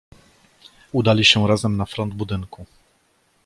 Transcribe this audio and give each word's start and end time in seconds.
"Udali 0.91 1.25
się 1.25 1.47
razem 1.47 1.77
na 1.77 1.85
front 1.85 2.13
budynku." 2.13 2.65